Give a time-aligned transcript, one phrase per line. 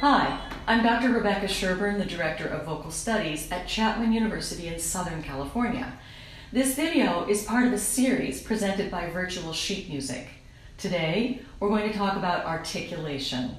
[0.00, 1.10] Hi, I'm Dr.
[1.10, 5.98] Rebecca Sherburn, the Director of Vocal Studies at Chapman University in Southern California.
[6.52, 10.28] This video is part of a series presented by Virtual Sheet Music.
[10.76, 13.56] Today, we're going to talk about articulation.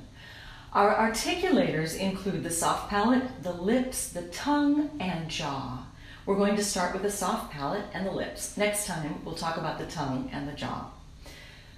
[0.73, 5.87] Our articulators include the soft palate, the lips, the tongue, and jaw.
[6.27, 8.55] We're going to start with the soft palate and the lips.
[8.55, 10.91] Next time, we'll talk about the tongue and the jaw.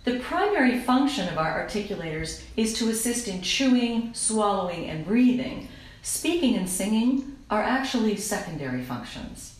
[0.09, 5.67] The primary function of our articulators is to assist in chewing, swallowing, and breathing.
[6.01, 9.59] Speaking and singing are actually secondary functions.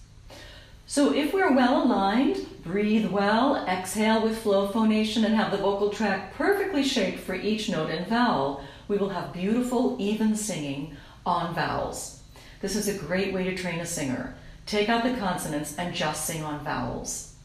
[0.88, 5.92] So if we're well aligned, breathe well, exhale with flow phonation, and have the vocal
[5.92, 11.54] tract perfectly shaped for each note and vowel, we will have beautiful, even singing on
[11.54, 12.24] vowels.
[12.60, 14.34] This is a great way to train a singer.
[14.66, 17.36] Take out the consonants and just sing on vowels.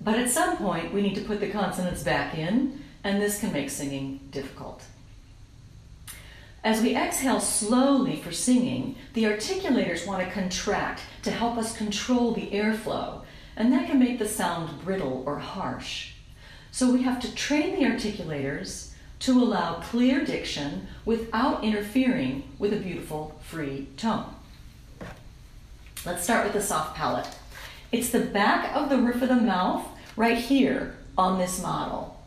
[0.00, 3.52] But at some point, we need to put the consonants back in, and this can
[3.52, 4.82] make singing difficult.
[6.64, 12.32] As we exhale slowly for singing, the articulators want to contract to help us control
[12.32, 13.22] the airflow,
[13.56, 16.12] and that can make the sound brittle or harsh.
[16.70, 22.76] So we have to train the articulators to allow clear diction without interfering with a
[22.76, 24.34] beautiful free tone.
[26.06, 27.28] Let's start with the soft palate.
[27.90, 32.20] It's the back of the roof of the mouth right here on this model.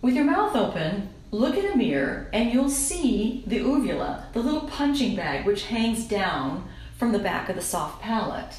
[0.00, 4.68] With your mouth open, look in a mirror and you'll see the uvula, the little
[4.68, 8.54] punching bag which hangs down from the back of the soft palate.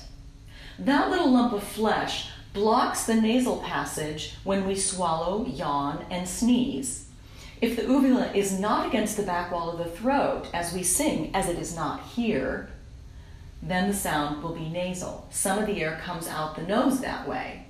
[0.77, 7.07] That little lump of flesh blocks the nasal passage when we swallow, yawn, and sneeze.
[7.61, 11.31] If the uvula is not against the back wall of the throat as we sing,
[11.33, 12.72] as it is not here,
[13.67, 15.27] then the sound will be nasal.
[15.31, 17.67] Some of the air comes out the nose that way.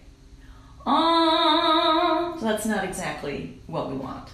[0.86, 4.30] Ah, so that's not exactly what we want.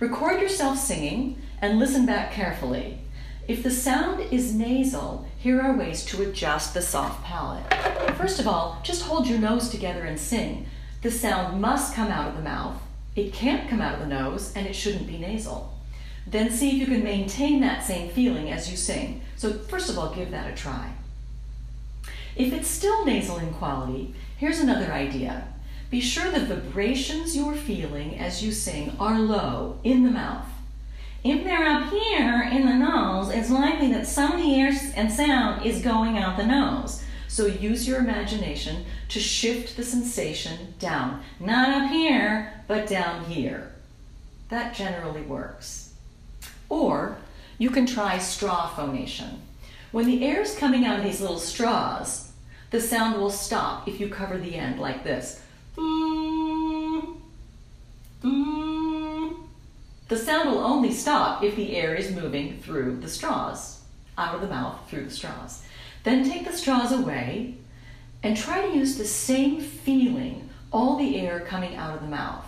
[0.00, 2.98] Record yourself singing and listen back carefully.
[3.46, 7.74] If the sound is nasal, here are ways to adjust the soft palate.
[8.16, 10.66] First of all, just hold your nose together and sing.
[11.02, 12.76] The sound must come out of the mouth.
[13.16, 15.74] It can't come out of the nose, and it shouldn't be nasal.
[16.26, 19.22] Then see if you can maintain that same feeling as you sing.
[19.36, 20.92] So first of all, give that a try.
[22.36, 25.48] If it's still nasal in quality, here's another idea.
[25.90, 30.46] Be sure the vibrations you're feeling as you sing are low in the mouth.
[31.22, 35.12] If they're up here in the nose, it's likely that some of the air and
[35.12, 37.02] sound is going out the nose.
[37.28, 41.22] So use your imagination to shift the sensation down.
[41.38, 43.72] Not up here, but down here.
[44.48, 45.89] That generally works.
[46.70, 47.18] Or
[47.58, 49.42] you can try straw phonation.
[49.92, 52.32] When the air is coming out of these little straws,
[52.70, 55.42] the sound will stop if you cover the end like this.
[60.08, 63.82] The sound will only stop if the air is moving through the straws,
[64.16, 65.62] out of the mouth through the straws.
[66.04, 67.56] Then take the straws away
[68.22, 72.46] and try to use the same feeling, all the air coming out of the mouth.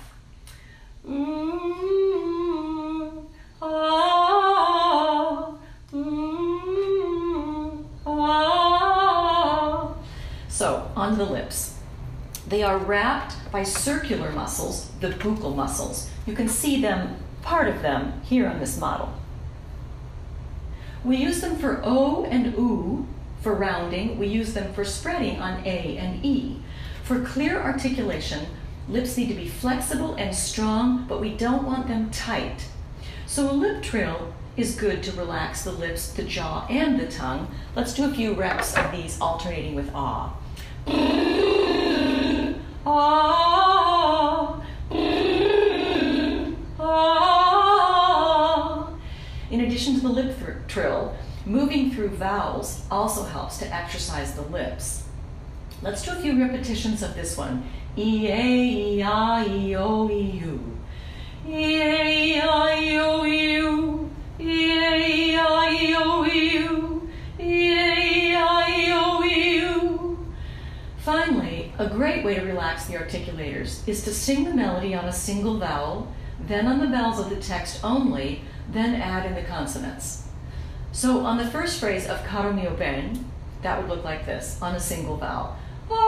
[11.24, 11.78] The lips.
[12.48, 16.10] They are wrapped by circular muscles, the buccal muscles.
[16.26, 19.12] You can see them, part of them, here on this model.
[21.04, 23.06] We use them for O and U
[23.40, 24.18] for rounding.
[24.18, 26.60] We use them for spreading on A and E.
[27.04, 28.46] For clear articulation,
[28.88, 32.66] lips need to be flexible and strong, but we don't want them tight.
[33.26, 37.48] So a lip trill is good to relax the lips, the jaw, and the tongue.
[37.74, 40.36] Let's do a few reps of these alternating with ah.
[40.86, 42.60] In
[49.60, 50.36] addition to the lip
[50.68, 55.02] trill, moving through vowels also helps to exercise the lips.
[55.82, 57.64] Let's do a few repetitions of this one.
[57.96, 60.78] E A E I E O E U.
[61.46, 64.10] E A E I E O E U.
[64.38, 65.31] Finally, a
[71.94, 76.12] great way to relax the articulators is to sing the melody on a single vowel,
[76.40, 80.28] then on the vowels of the text only, then add in the consonants.
[80.92, 83.30] So on the first phrase of Caro mio ben,
[83.62, 85.56] that would look like this, on a single vowel.
[85.90, 86.02] Ah,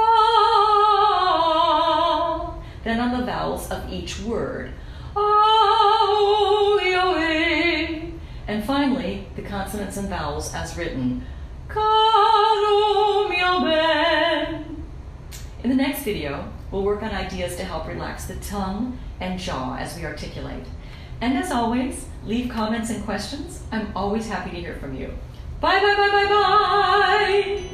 [2.83, 4.73] then on the vowels of each word.
[5.17, 5.95] Ah,
[8.47, 11.25] and finally, the consonants and vowels as written.
[15.65, 19.77] In the next video, we'll work on ideas to help relax the tongue and jaw
[19.77, 20.67] as we articulate.
[21.23, 23.63] And as always, leave comments and questions.
[23.73, 25.15] I'm always happy to hear from you.
[25.63, 27.71] Bye, bye, bye, bye, bye.